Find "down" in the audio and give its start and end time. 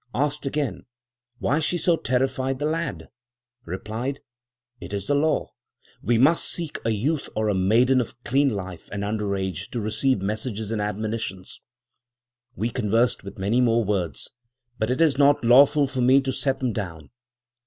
16.73-17.11